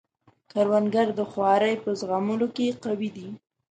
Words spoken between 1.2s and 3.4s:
خوارۍ په زغملو کې قوي دی